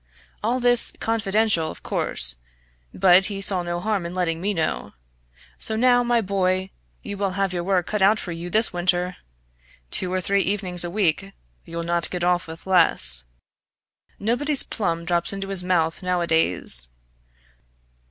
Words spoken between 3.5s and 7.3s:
no harm in letting me know. So now, my boy, you